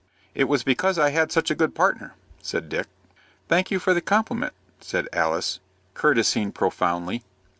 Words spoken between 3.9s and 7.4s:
the compliment," said Alice, courtesying profoundly.